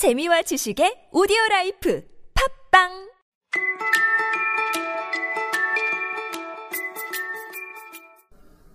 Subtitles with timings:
[0.00, 2.88] 재미와 지식의 오디오 라이프 팟빵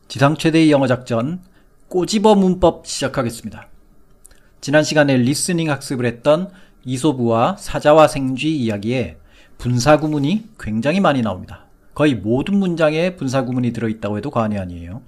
[0.07, 1.41] 지상 최대의 영어 작전
[1.87, 3.69] 꼬집어 문법 시작하겠습니다.
[4.61, 6.51] 지난 시간에 listening 학습을 했던
[6.83, 9.17] 이솝우화 사자와 생쥐 이야기에
[9.57, 11.65] 분사 구문이 굉장히 많이 나옵니다.
[11.95, 15.01] 거의 모든 문장에 분사 구문이 들어있다고 해도 과언이 아니에요.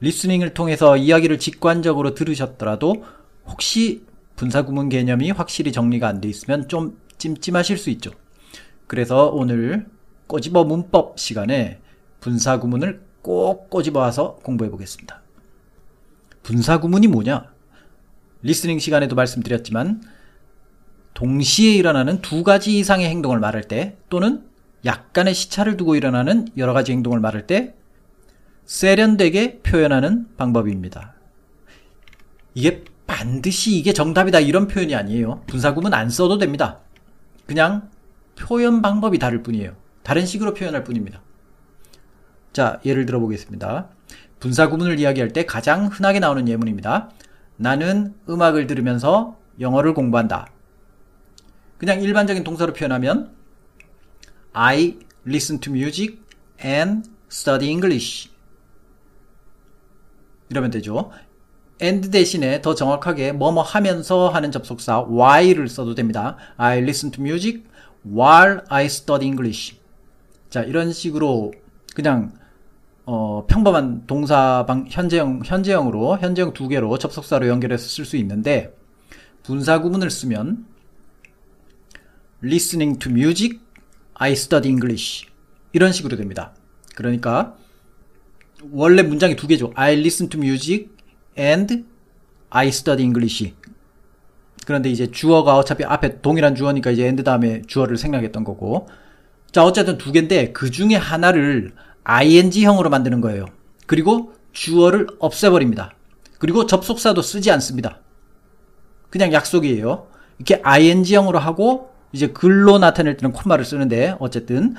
[0.00, 3.04] listening을 통해서 이야기를 직관적으로 들으셨더라도
[3.46, 4.08] 혹시
[4.40, 8.10] 분사 구문 개념이 확실히 정리가 안 돼 있으면 좀 찜찜하실 수 있죠.
[8.86, 9.86] 그래서 오늘
[10.28, 11.78] 꼬집어 문법 시간에
[12.20, 15.20] 분사 구문을 꼭 꼬집어 와서 공부해 보겠습니다.
[16.42, 17.52] 분사 구문이 뭐냐?
[18.40, 20.00] 리스닝 시간에도 말씀드렸지만
[21.12, 24.48] 동시에 일어나는 두 가지 이상의 행동을 말할 때 또는
[24.86, 27.74] 약간의 시차를 두고 일어나는 여러 가지 행동을 말할 때
[28.64, 31.12] 세련되게 표현하는 방법입니다.
[32.54, 32.84] 이게
[33.20, 35.42] 반드시 이게 정답이다 이런 표현이 아니에요.
[35.46, 36.80] 분사구문 안 써도 됩니다.
[37.44, 37.90] 그냥
[38.34, 39.76] 표현 방법이 다를 뿐이에요.
[40.02, 41.20] 다른 식으로 표현할 뿐입니다.
[42.54, 43.90] 자, 예를 들어 보겠습니다.
[44.38, 47.10] 분사구문을 이야기할 때 가장 흔하게 나오는 예문입니다.
[47.56, 50.46] 나는 음악을 들으면서 영어를 공부한다.
[51.76, 53.34] 그냥 일반적인 동사로 표현하면
[54.54, 56.20] I listen to music
[56.64, 58.30] and study English.
[60.48, 61.10] 이러면 되죠.
[61.82, 66.36] And 대신에 더 정확하게 뭐뭐 하면서 하는 접속사 while을 써도 됩니다.
[66.56, 67.62] I listen to music
[68.06, 69.76] while I study English.
[70.48, 71.52] 자, 이런 식으로
[71.94, 72.32] 그냥
[73.06, 78.74] 어, 평범한 동사방 현재형 현재형으로 현재형 두 개로 접속사로 연결해서 쓸 수 있는데
[79.42, 80.66] 분사 구문을 쓰면
[82.44, 83.58] listening to music,
[84.14, 85.26] I study English
[85.72, 86.54] 이런 식으로 됩니다.
[86.94, 87.56] 그러니까
[88.70, 89.72] 원래 문장이 두 개죠.
[89.74, 90.88] I listen to music
[91.40, 91.84] and
[92.50, 93.54] I study English.
[94.66, 98.88] 그런데 이제 주어가 어차피 앞에 동일한 주어니까 이제 and 다음에 주어를 생략했던 거고.
[99.50, 101.72] 자, 어쨌든 두 개인데 그 중에 하나를
[102.04, 103.46] ing형으로 만드는 거예요.
[103.86, 105.94] 그리고 주어를 없애버립니다.
[106.38, 108.00] 그리고 접속사도 쓰지 않습니다.
[109.10, 110.06] 그냥 약속이에요.
[110.38, 114.74] 이렇게 ing형으로 하고 이제 글로 나타낼 때는 콤마를 쓰는데 어쨌든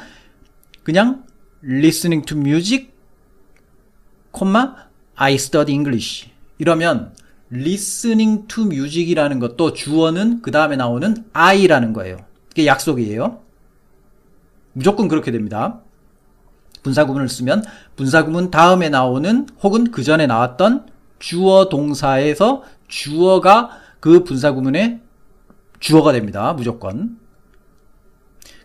[0.84, 1.26] 그냥
[1.64, 2.90] listening to music,
[4.32, 4.76] 콤마
[5.16, 6.31] I study English
[6.62, 7.12] 이러면
[7.52, 12.18] listening to music이라는 것도 주어는 그 다음에 나오는 I라는 거예요.
[12.52, 13.40] 이게 약속이에요.
[14.74, 15.82] 무조건 그렇게 됩니다.
[16.84, 17.64] 분사구문을 쓰면
[17.96, 20.86] 분사구문 다음에 나오는 혹은 그 전에 나왔던
[21.18, 25.00] 주어 동사에서 주어가 그 분사구문의
[25.80, 26.54] 주어가 됩니다.
[26.54, 27.18] 무조건.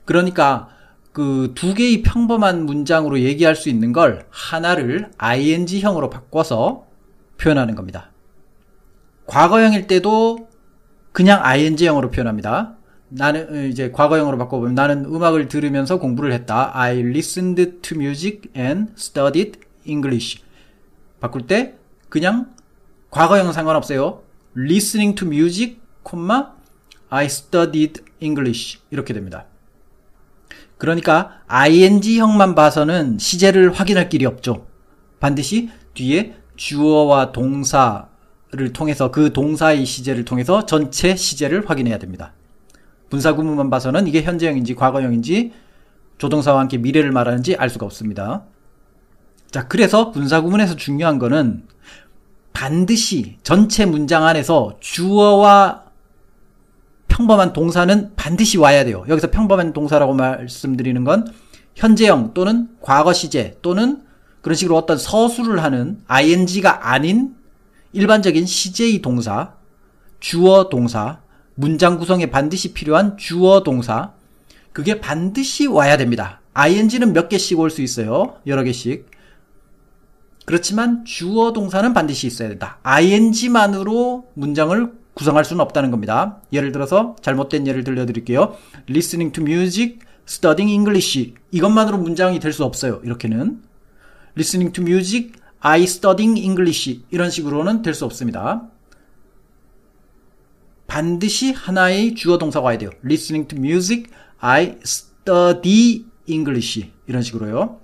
[0.04, 0.68] 그러니까
[1.12, 6.85] 그 두 개의 평범한 문장으로 얘기할 수 있는 걸 하나를 ing형으로 바꿔서
[7.38, 8.10] 표현하는 겁니다.
[9.26, 10.48] 과거형일 때도
[11.12, 12.76] 그냥 ing형으로 표현합니다.
[13.08, 16.70] 나는 어, 이제 과거형으로 바꿔보면 나는 음악을 들으면서 공부를 했다.
[16.74, 20.42] I listened to music and studied English.
[21.20, 21.74] 바꿀 때
[22.08, 22.54] 그냥
[23.10, 24.22] 과거형 상관없어요.
[24.56, 25.78] listening to music,
[27.08, 29.46] I studied English 이렇게 됩니다.
[30.78, 34.66] 그러니까 ing형만 봐서는 시제를 확인할 길이 없죠.
[35.20, 42.32] 반드시 뒤에 주어와 동사를 통해서 그 동사의 시제를 통해서 전체 시제를 확인해야 됩니다.
[43.10, 45.52] 분사 구문만 봐서는 이게 현재형인지 과거형인지
[46.18, 48.44] 조동사와 함께 미래를 말하는지 알 수가 없습니다.
[49.50, 51.64] 자, 그래서 분사 구문에서 중요한 거는
[52.52, 55.84] 반드시 전체 문장 안에서 주어와
[57.08, 59.04] 평범한 동사는 반드시 와야 돼요.
[59.08, 61.26] 여기서 평범한 동사라고 말씀드리는 건
[61.74, 64.05] 현재형 또는 과거 시제 또는
[64.46, 67.34] 그런 식으로 어떤 서술을 하는 ing가 아닌
[67.92, 69.54] 일반적인 시제의 동사,
[70.20, 71.18] 주어 동사,
[71.56, 74.12] 문장 구성에 반드시 필요한 주어 동사,
[74.72, 76.40] 그게 반드시 와야 됩니다.
[76.54, 78.36] ing는 몇 개씩 올 수 있어요.
[78.46, 79.10] 여러 개씩.
[80.44, 82.78] 그렇지만 주어 동사는 반드시 있어야 된다.
[82.84, 86.40] ing만으로 문장을 구성할 수는 없다는 겁니다.
[86.52, 88.54] 예를 들어서 잘못된 예를 들려드릴게요.
[88.88, 89.98] listening to music,
[90.28, 91.34] studying English.
[91.50, 93.00] 이것만으로 문장이 될 수 없어요.
[93.02, 93.65] 이렇게는.
[94.36, 97.00] Listening to music, I studying English.
[97.10, 98.68] 이런 식으로는 될 수 없습니다.
[100.86, 102.90] 반드시 하나의 주어 동사가 와야 돼요.
[103.04, 104.04] listening to music,
[104.38, 106.90] I study English.
[107.06, 107.80] 이런 식으로요.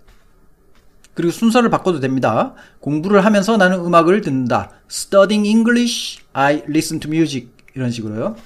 [1.14, 2.54] 그리고 순서를 바꿔도 됩니다.
[2.80, 4.70] 공부를 하면서 나는 음악을 듣는다.
[4.90, 7.48] Studying English, I listen to music.
[7.74, 8.36] 이런 식으로요.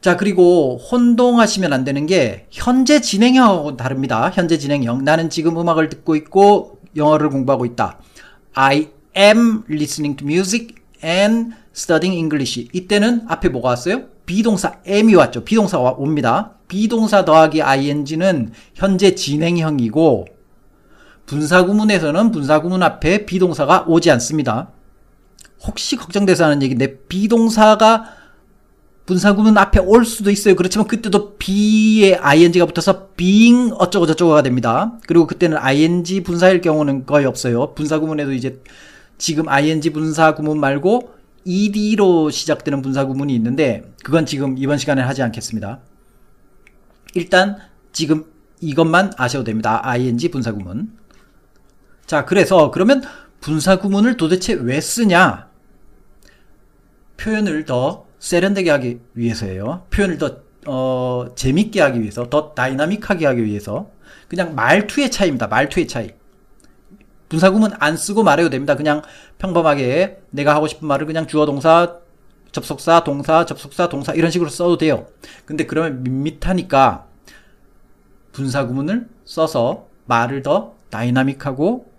[0.00, 4.30] 자, 그리고 혼동하시면 안 되는 게 현재 진행형하고 다릅니다.
[4.30, 5.04] 현재 진행형.
[5.04, 7.98] 나는 지금 음악을 듣고 있고 영어를 공부하고 있다.
[8.54, 12.68] I am listening to music and studying English.
[12.72, 14.04] 이때는 앞에 뭐가 왔어요?
[14.26, 15.44] be동사 am이 왔죠.
[15.44, 16.52] be동사가 옵니다.
[16.68, 20.26] be동사 더하기 ing는 현재 진행형이고
[21.26, 24.70] 분사구문에서는 분사구문 앞에 be동사가 오지 않습니다.
[25.66, 28.19] 혹시 걱정돼서 하는 얘기인데 be동사가
[29.10, 30.54] 분사구문 앞에 올 수도 있어요.
[30.54, 34.92] 그렇지만 그때도 be에 ing가 붙어서 being 어쩌고 저쩌고가 됩니다.
[35.08, 37.74] 그리고 그때는 ing 분사일 경우는 거의 없어요.
[37.74, 38.62] 분사구문에도 이제
[39.18, 41.12] 지금 ing 분사구문 말고
[41.44, 45.80] ed로 시작되는 분사구문이 있는데 그건 지금 이번 시간에 하지 않겠습니다.
[47.14, 47.56] 일단
[47.90, 48.26] 지금
[48.60, 49.80] 이것만 아셔도 됩니다.
[49.84, 50.92] ing 분사구문.
[52.06, 53.02] 자, 그래서 그러면
[53.40, 55.48] 분사구문을 도대체 왜 쓰냐?
[57.16, 59.86] 표현을 더 세련되게 하기 위해서예요.
[59.90, 60.36] 표현을 더
[60.66, 63.90] 어, 재밌게 하기 위해서, 더 다이나믹하게 하기 위해서.
[64.28, 65.48] 그냥 말투의 차이입니다.
[65.48, 66.10] 말투의 차이.
[67.30, 68.76] 분사구문 안 쓰고 말해도 됩니다.
[68.76, 69.02] 그냥
[69.38, 71.96] 평범하게 내가 하고 싶은 말을 그냥 주어 동사,
[72.52, 75.06] 접속사, 동사, 접속사, 동사 이런 식으로 써도 돼요.
[75.46, 77.06] 근데 그러면 밋밋하니까
[78.32, 81.90] 분사구문을 써서 말을 더 다이나믹하고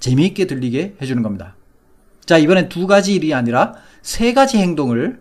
[0.00, 1.54] 재미있게 들리게 해주는 겁니다.
[2.24, 5.20] 자, 이번엔 두 가지 일이 아니라 세 가지 행동을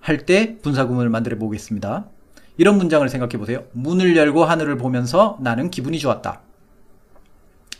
[0.00, 2.06] 할 때 분사구문을 만들어 보겠습니다.
[2.56, 3.64] 이런 문장을 생각해 보세요.
[3.72, 6.40] 문을 열고 하늘을 보면서 나는 기분이 좋았다.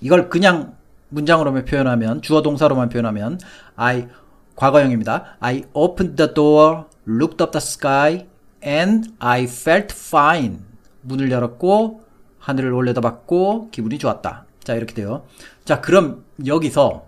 [0.00, 0.76] 이걸 그냥
[1.08, 3.40] 문장으로만 표현하면 주어 동사로만 표현하면
[3.76, 4.08] I
[4.54, 5.36] 과거형입니다.
[5.40, 8.26] I opened the door, looked up the sky,
[8.64, 10.58] and I felt fine.
[11.02, 12.02] 문을 열었고
[12.38, 14.44] 하늘을 올려다봤고 기분이 좋았다.
[14.62, 15.24] 자 이렇게 돼요.
[15.64, 17.06] 자 그럼 여기서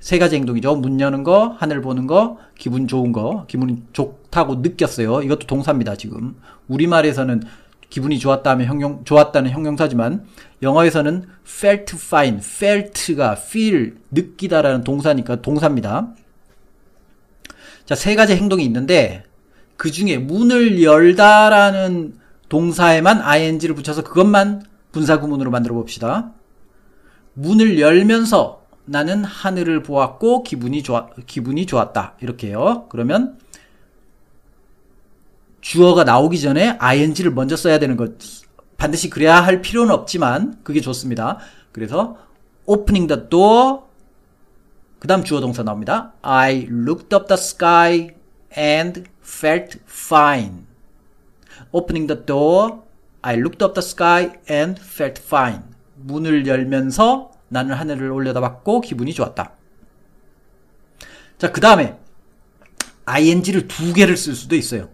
[0.00, 0.76] 세 가지 행동이죠.
[0.76, 5.22] 문 여는 거, 하늘 보는 거, 기분 좋은 거, 기분이 좋다고 느꼈어요.
[5.22, 6.36] 이것도 동사입니다, 지금.
[6.68, 7.42] 우리말에서는
[7.88, 10.26] 기분이 좋았다 하면 형용, 좋았다는 형용사지만,
[10.62, 16.14] 영어에서는 felt fine, felt가 feel, 느끼다라는 동사니까 동사입니다.
[17.84, 19.24] 자, 세 가지 행동이 있는데,
[19.76, 24.62] 그 중에 문을 열다라는 동사에만 ing를 붙여서 그것만
[24.92, 26.32] 분사구문으로 만들어 봅시다.
[27.34, 28.55] 문을 열면서
[28.86, 32.14] 나는 하늘을 보았고 기분이 좋아 기분이 좋았다.
[32.20, 32.86] 이렇게요.
[32.88, 33.38] 그러면
[35.60, 38.12] 주어가 나오기 전에 ing를 먼저 써야 되는 것
[38.76, 41.38] 반드시 그래야 할 필요는 없지만 그게 좋습니다.
[41.72, 42.16] 그래서
[42.66, 43.80] opening the door
[45.00, 46.12] 그 다음 주어 동사 나옵니다.
[46.22, 48.10] I looked up the sky
[48.56, 50.66] and felt fine.
[51.72, 52.82] opening the door
[53.22, 55.62] I looked up the sky and felt fine.
[55.96, 59.52] 문을 열면서 나는 하늘을 올려다봤고 기분이 좋았다.
[61.38, 61.98] 자, 그 다음에
[63.04, 64.88] ing를 두 개를 쓸 수도 있어요.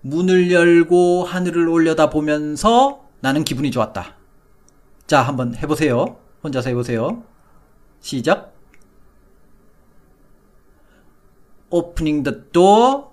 [0.00, 4.16] 문을 열고 하늘을 올려다 보면서 나는 기분이 좋았다.
[5.06, 6.18] 자, 한번 해보세요.
[6.42, 7.22] 혼자서 해보세요.
[8.00, 8.52] 시작.
[11.70, 13.04] Opening the door,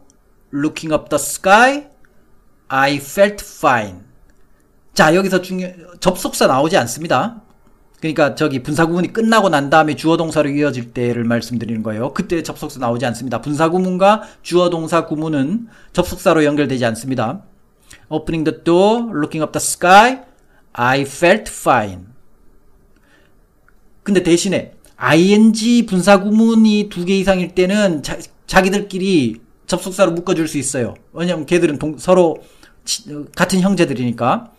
[0.53, 1.87] looking up the sky,
[2.67, 4.01] I felt fine.
[4.93, 7.41] 자, 여기서 중요, 접속사 나오지 않습니다.
[8.01, 12.13] 그러니까 저기 분사 구문이 끝나고 난 다음에 주어 동사로 이어질 때를 말씀드리는 거예요.
[12.13, 13.41] 그때 접속사 나오지 않습니다.
[13.41, 17.43] 분사 구문과 주어 동사 구문은 접속사로 연결되지 않습니다.
[18.09, 20.23] Opening the door, looking up the sky,
[20.73, 22.05] I felt fine.
[24.01, 28.17] 근데 대신에 ing 분사 구문이 두 개 이상일 때는 자,
[28.47, 30.95] 자기들끼리 접속사로 묶어줄 수 있어요.
[31.13, 32.41] 왜냐면 걔들은 동, 서로
[32.83, 33.03] 치,
[33.35, 34.51] 같은 형제들이니까.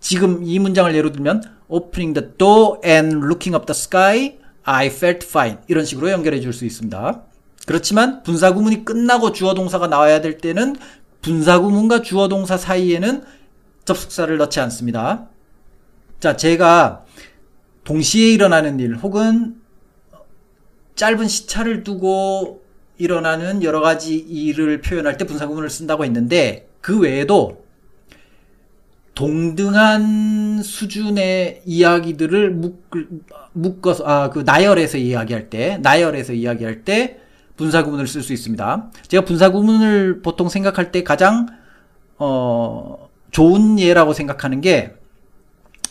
[0.00, 5.26] 지금 이 문장을 예로 들면 opening the door and looking up the sky, I felt
[5.26, 5.58] fine.
[5.68, 7.22] 이런 식으로 연결해 줄 수 있습니다.
[7.66, 10.76] 그렇지만 분사 구문이 끝나고 주어 동사가 나와야 될 때는
[11.22, 13.24] 분사 구문과 주어 동사 사이에는
[13.84, 15.28] 접속사를 넣지 않습니다.
[16.20, 17.04] 자, 제가
[17.84, 19.56] 동시에 일어나는 일 혹은
[20.94, 22.62] 짧은 시차를 두고
[22.98, 27.65] 일어나는 여러 가지 일을 표현할 때 분사 구문을 쓴다고 했는데 그 외에도
[29.16, 37.18] 동등한 수준의 이야기들을 묶, 어서 아, 그 나열해서 이야기할 때, 나열해서 이야기할 때
[37.56, 38.90] 분사구문을 쓸 수 있습니다.
[39.08, 41.46] 제가 분사구문을 보통 생각할 때 가장,
[42.18, 44.92] 어, 좋은 예라고 생각하는 게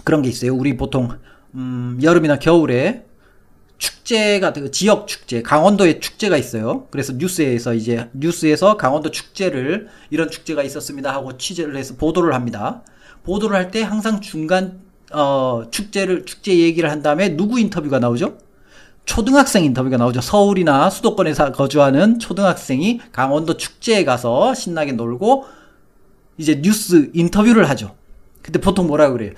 [0.03, 0.53] 그런 게 있어요.
[0.53, 1.09] 우리 보통,
[1.55, 3.05] 음, 여름이나 겨울에
[3.79, 6.85] 축제가 그 지역 축제, 강원도에 축제가 있어요.
[6.91, 12.83] 그래서 뉴스에서 이제 뉴스에서 강원도 축제를 이런 축제가 있었습니다 하고 취재를 해서 보도를 합니다.
[13.25, 18.37] 보도를 할 때 항상 중간 어, 축제를 축제 얘기를 한 다음에 누구 인터뷰가 나오죠?
[19.05, 20.21] 초등학생 인터뷰가 나오죠.
[20.21, 25.45] 서울이나 수도권에 서 거주하는 초등학생이 강원도 축제에 가서 신나게 놀고
[26.37, 27.95] 이제 뉴스 인터뷰를 하죠.
[28.41, 29.33] 근데 보통 뭐라 그래요?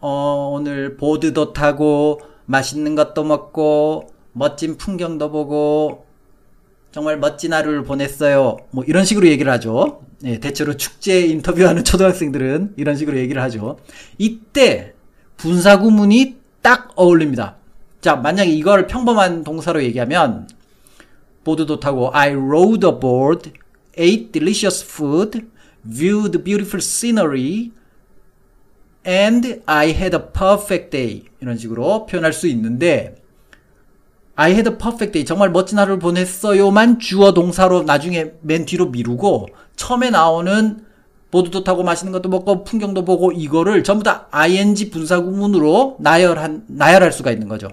[0.00, 6.07] 어, 오늘 보드도 타고 맛있는 것도 먹고 멋진 풍경도 보고
[6.90, 8.56] 정말 멋진 하루를 보냈어요.
[8.70, 10.02] 뭐 이런 식으로 얘기를 하죠.
[10.24, 13.78] 예, 대체로 축제 인터뷰하는 초등학생들은 이런 식으로 얘기를 하죠.
[14.16, 14.94] 이때
[15.36, 17.56] 분사 구문이 딱 어울립니다.
[18.00, 20.48] 자, 만약에 이걸 평범한 동사로 얘기하면
[21.44, 23.52] 보드도 타고 I rode aboard,
[23.98, 25.46] ate delicious food,
[25.84, 27.72] viewed beautiful scenery,
[29.06, 31.24] and I had a perfect day.
[31.40, 33.16] 이런 식으로 표현할 수 있는데
[34.40, 35.24] I had a perfect day.
[35.24, 40.86] 정말 멋진 하루를 보냈어요만 주어 동사로 나중에 맨 뒤로 미루고 처음에 나오는
[41.32, 47.32] 보드도 타고 맛있는 것도 먹고 풍경도 보고 이거를 전부 다 ing 분사구문으로 나열한 나열할 수가
[47.32, 47.68] 있는 거죠.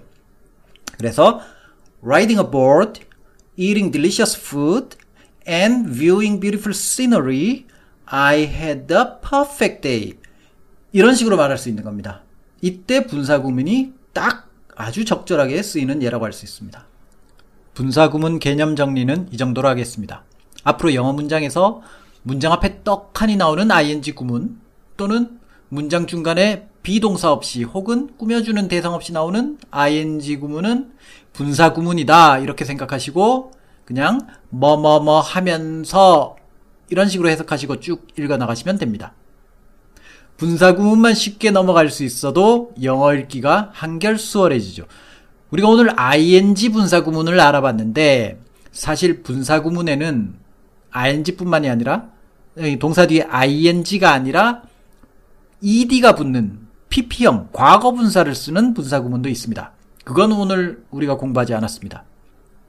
[0.97, 1.39] 그래서
[2.03, 3.01] riding aboard,
[3.57, 4.97] eating delicious food,
[5.47, 7.65] and viewing beautiful scenery,
[8.05, 10.13] I had a perfect day.
[10.93, 12.23] 이런 식으로 말할 수 있는 겁니다.
[12.61, 16.85] 이때 분사구문이 딱 아주 적절하게 쓰이는 예라고 할 수 있습니다.
[17.73, 20.23] 분사구문 개념 정리는 이 정도로 하겠습니다.
[20.63, 21.81] 앞으로 영어 문장에서
[22.23, 24.59] 문장 앞에 떡하니 나오는 ing 구문
[24.97, 25.39] 또는
[25.69, 30.93] 문장 중간에 비동사 없이 혹은 꾸며주는 대상 없이 나오는 ing 구문은
[31.33, 33.51] 분사 구문이다 이렇게 생각하시고
[33.83, 36.35] 그냥 뭐뭐뭐 하면서
[36.89, 39.13] 이런 식으로 해석하시고 쭉 읽어 나가시면 됩니다.
[40.37, 44.85] 분사 구문만 쉽게 넘어갈 수 있어도 영어 읽기가 한결 수월해지죠.
[45.51, 50.35] 우리가 오늘 ing 분사 구문을 알아봤는데 사실 분사 구문에는
[50.91, 52.09] ing뿐만이 아니라
[52.79, 54.63] 동사 뒤에 ing가 아니라
[55.61, 59.71] ed가 붙는 pp형 과거 분사를 쓰는 분사 구문도 있습니다.
[60.03, 62.03] 그건 오늘 우리가 공부하지 않았습니다.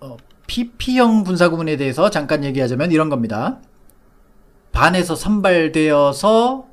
[0.01, 3.59] 어, pp형 분사 구문에 대해서 잠깐 얘기하자면 이런 겁니다.
[4.73, 6.67] 반에서 선발되어서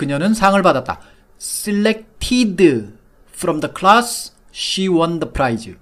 [0.00, 0.98] 그녀는 상을 받았다.
[1.38, 2.94] Selected
[3.34, 5.74] from the class, she won the prize.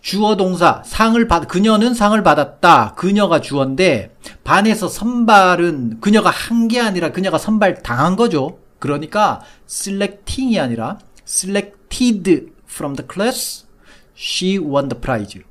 [0.00, 2.94] 주어 동사 상을 받 그녀는 상을 받았다.
[2.94, 8.60] 그녀가 주어인데 반에서 선발은 그녀가 한 게 아니라 그녀가 선발 당한 거죠.
[8.78, 13.66] 그러니까 selecting이 아니라 selected from the class,
[14.16, 15.42] she won the prize.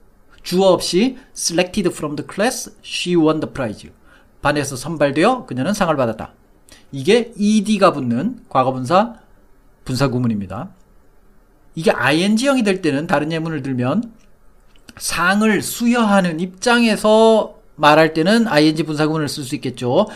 [0.41, 3.91] 주어 없이 selected from the class, she won the prize.
[4.41, 6.33] 반에서 선발되어 그녀는 상을 받았다.
[6.91, 9.15] 이게 ed가 붙는 과거분사
[9.85, 10.69] 분사 구문입니다.
[11.75, 14.13] 이게 ing형이 될 때는 다른 예문을 들면
[14.97, 20.07] 상을 수여하는 입장에서 말할 때는 ing 분사구문을 쓸 수 있겠죠.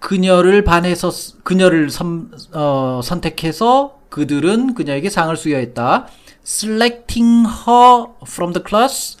[0.00, 1.10] 그녀를 반해서
[1.44, 6.08] 그녀를 선, 어, 선택해서 그들은 그녀에게 상을 수여했다.
[6.44, 9.16] Selecting her from the class,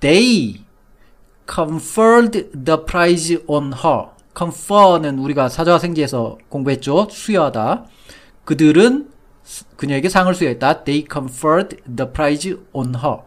[0.00, 0.64] they
[1.52, 4.11] conferred the prize on her.
[4.36, 7.08] Confer는 우리가 사자생지에서 공부했죠.
[7.10, 7.86] 수여하다.
[8.44, 9.08] 그들은
[9.76, 10.84] 그녀에게 상을 수여했다.
[10.84, 13.18] They conferred the prize on her.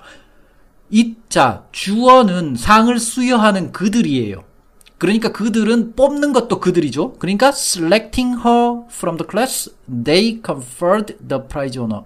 [0.89, 4.43] 이 자, 주어는 상을 수여하는 그들이에요.
[4.97, 7.13] 그러니까 그들은 뽑는 것도 그들이죠.
[7.13, 12.05] 그러니까 selecting her from the class, they conferred the prize on her.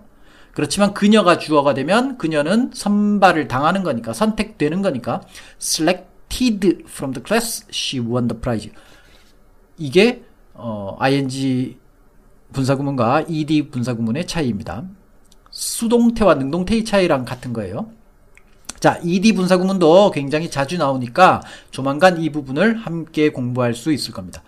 [0.54, 5.22] 그렇지만 그녀가 주어가 되면 그녀는 선발을 당하는 거니까 선택되는 거니까
[5.62, 8.70] selected from the class, she won the prize.
[9.80, 11.78] 이게 어, ing
[12.54, 14.84] 분사구문과 ed 분사구문의 차이입니다.
[15.50, 17.90] 수동태와 능동태의 차이랑 같은 거예요.
[18.80, 24.44] 자, ed 분사구문도 굉장히 자주 나오니까 조만간 이 부분을 함께 공부할 수 있을 겁니다.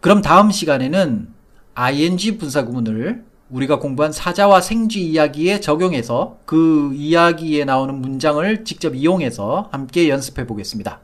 [0.00, 1.28] 그럼 다음 시간에는
[1.74, 10.08] ing 분사구문을 우리가 공부한 사자와 생쥐 이야기에 적용해서 그 이야기에 나오는 문장을 직접 이용해서 함께
[10.08, 11.00] 연습해 보겠습니다.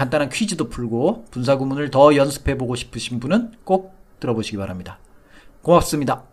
[0.00, 4.98] 간단한 퀴즈도 풀고 분사 구문을 더 연습해 보고 싶으신 분은 꼭 들어보시기 바랍니다.
[5.60, 6.29] 고맙습니다.